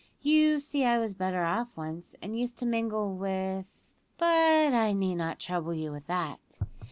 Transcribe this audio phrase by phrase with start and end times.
[0.23, 3.67] You see I was better off once, and used to mingle with
[4.17, 6.39] but I need not trouble you with that.